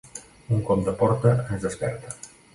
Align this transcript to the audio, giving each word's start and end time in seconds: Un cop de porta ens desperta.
Un 0.57 0.63
cop 0.69 0.81
de 0.87 0.95
porta 1.03 1.35
ens 1.43 1.69
desperta. 1.69 2.17